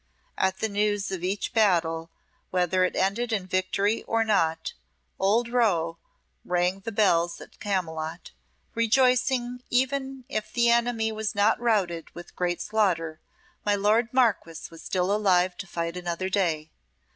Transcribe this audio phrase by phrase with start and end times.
[0.35, 2.09] At the news of each battle,
[2.49, 4.73] whether it ended in victory or not,
[5.19, 5.99] old Rowe
[6.43, 8.31] rang the bells at Camylott,
[8.73, 13.19] rejoicing that even if the enemy was not routed with great slaughter,
[13.63, 16.71] my lord Marquess was still alive to fight another day.